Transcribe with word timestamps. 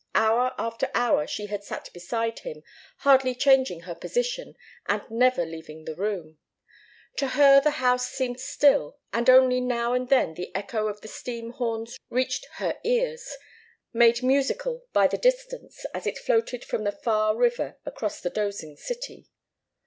Hour 0.15 0.55
after 0.57 0.89
hour 0.95 1.27
she 1.27 1.45
had 1.45 1.63
sat 1.63 1.93
beside 1.93 2.39
him, 2.39 2.63
hardly 3.01 3.35
changing 3.35 3.81
her 3.81 3.93
position, 3.93 4.55
and 4.87 5.03
never 5.11 5.45
leaving 5.45 5.85
the 5.85 5.93
room. 5.93 6.39
To 7.17 7.27
her 7.27 7.61
the 7.61 7.69
house 7.77 8.07
seemed 8.09 8.39
still, 8.39 8.97
and 9.13 9.29
only 9.29 9.61
now 9.61 9.93
and 9.93 10.09
then 10.09 10.33
the 10.33 10.49
echo 10.55 10.87
of 10.87 11.01
the 11.01 11.07
steam 11.07 11.51
horns 11.51 11.99
reached 12.09 12.47
her 12.53 12.79
ears, 12.83 13.37
made 13.93 14.23
musical 14.23 14.87
by 14.91 15.05
the 15.05 15.19
distance, 15.19 15.85
as 15.93 16.07
it 16.07 16.17
floated 16.17 16.65
from 16.65 16.83
the 16.83 16.91
far 16.91 17.35
river 17.35 17.77
across 17.85 18.21
the 18.21 18.31
dozing 18.31 18.75
city. 18.77 19.29